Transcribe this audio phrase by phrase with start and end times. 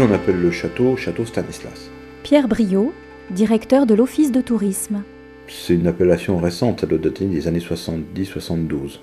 [0.00, 1.90] on appelle le château Château Stanislas.
[2.22, 2.92] Pierre Briot,
[3.30, 5.02] directeur de l'Office de tourisme.
[5.48, 9.00] C'est une appellation récente, elle doit dater des années 70-72.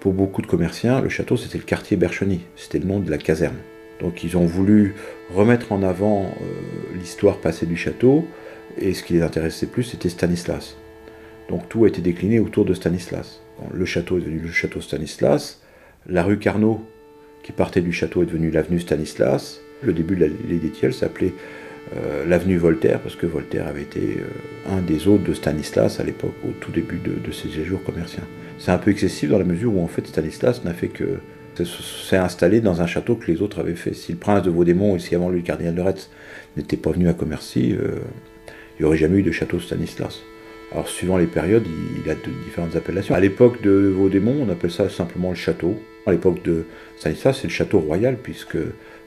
[0.00, 3.18] Pour beaucoup de commerciants, le château c'était le quartier Bercheny, c'était le nom de la
[3.18, 3.56] caserne.
[4.00, 4.94] Donc ils ont voulu
[5.34, 8.26] remettre en avant euh, l'histoire passée du château,
[8.78, 10.76] et ce qui les intéressait plus c'était Stanislas.
[11.48, 13.40] Donc tout a été décliné autour de Stanislas.
[13.72, 15.60] Le château est devenu le château Stanislas,
[16.06, 16.82] la rue Carnot
[17.42, 21.32] qui partait du château est devenue l'avenue Stanislas, le début de l'allée des s'appelait
[21.96, 26.02] euh, l'avenue Voltaire, parce que Voltaire avait été euh, un des hôtes de Stanislas à
[26.02, 28.22] l'époque, au tout début de, ses séjours commerciaux.
[28.58, 31.18] C'est un peu excessif dans la mesure où en fait Stanislas n'a fait que
[31.56, 33.94] s'est installé dans un château que les autres avaient fait.
[33.94, 36.10] Si le prince de Vaudémont et si avant lui le cardinal de Retz
[36.56, 37.98] n'était pas venu à Commercy, euh,
[38.78, 40.20] il n'y aurait jamais eu de château Stanislas.
[40.74, 41.64] Alors suivant les périodes,
[42.04, 43.14] il, a de différentes appellations.
[43.14, 45.80] À l'époque de Vaudémont, on appelle ça simplement le château.
[46.06, 46.64] À l'époque de
[46.98, 48.58] Stanislas, c'est le château royal, puisque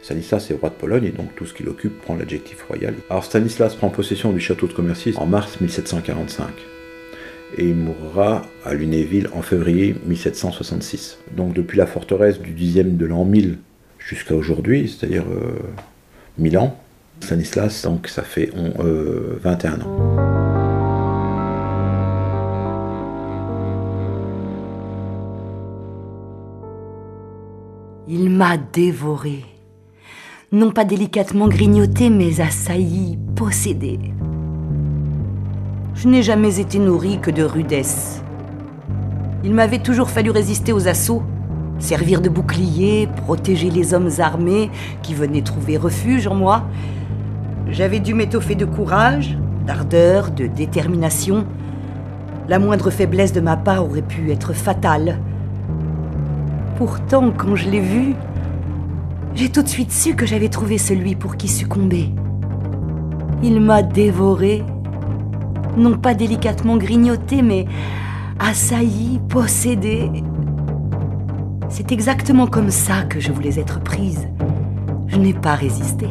[0.02, 2.94] Stanislas est roi de Pologne et donc tout ce qu'il occupe prend l'adjectif royal.
[3.10, 6.48] Alors Stanislas prend possession du château de Commercy en mars 1745
[7.58, 11.20] et il mourra à Lunéville en février 1766.
[11.36, 13.58] Donc depuis la forteresse du 10e de l'an 1000
[14.00, 15.26] jusqu'à aujourd'hui, c'est-à-dire
[16.38, 16.80] 1000 euh, ans,
[17.22, 20.06] Stanislas, donc ça fait 21 euh, ans.
[28.09, 29.44] Il m'a dévoré
[30.53, 33.99] non pas délicatement grignoté, mais assailli, possédé.
[35.94, 38.23] Je n'ai jamais été nourri que de rudesse.
[39.44, 41.22] Il m'avait toujours fallu résister aux assauts,
[41.80, 44.71] servir de bouclier, protéger les hommes armés
[45.03, 46.64] qui venaient trouver refuge en moi.
[47.69, 51.45] J'avais dû m'étoffer de courage, d'ardeur, de détermination.
[52.47, 55.19] La moindre faiblesse de ma part aurait pu être fatale.
[56.77, 58.14] Pourtant, quand je l'ai vu,
[59.33, 62.11] j'ai tout de suite su que j'avais trouvé celui pour qui succomber.
[63.42, 64.64] Il m'a dévoré,
[65.76, 67.65] non pas délicatement grignoté, mais
[68.39, 70.23] assailli, possédé.
[71.70, 74.27] C'est exactement comme ça que je voulais être prise.
[75.08, 76.08] Je n'ai pas résisté.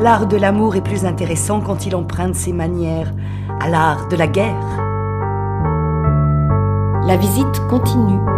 [0.00, 3.10] L'art de l'amour est plus intéressant quand il emprunte ses manières
[3.58, 4.54] à l'art de la guerre.
[7.06, 8.33] La visite continue.